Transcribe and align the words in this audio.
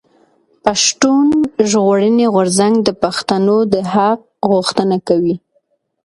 پښتون 0.65 1.27
ژغورنې 1.69 2.25
غورځنګ 2.33 2.75
د 2.87 2.89
پښتنو 3.03 3.57
د 3.73 3.75
حق 3.93 4.19
غوښتنه 4.51 4.97
کوي. 5.07 5.35